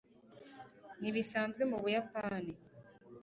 [0.99, 2.53] nibisanzwe mu buyapani